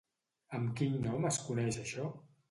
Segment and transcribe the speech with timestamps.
[0.59, 2.07] Amb quin nom es coneix això?